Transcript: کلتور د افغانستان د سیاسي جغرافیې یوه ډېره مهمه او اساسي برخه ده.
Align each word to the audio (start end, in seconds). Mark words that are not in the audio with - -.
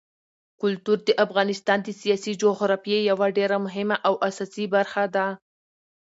کلتور 0.61 0.97
د 1.07 1.09
افغانستان 1.25 1.79
د 1.83 1.89
سیاسي 2.01 2.33
جغرافیې 2.43 2.99
یوه 3.09 3.27
ډېره 3.37 3.57
مهمه 3.65 3.95
او 4.07 4.13
اساسي 4.29 4.65
برخه 4.75 5.03
ده. 5.15 5.27